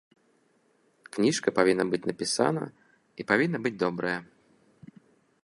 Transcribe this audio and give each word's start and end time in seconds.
Кніжка 1.17 1.53
павінна 1.59 1.85
быць 1.91 2.01
напісана 2.13 2.65
і 2.71 3.21
павінна 3.33 3.57
быць 3.67 3.75
добрая. 3.87 4.17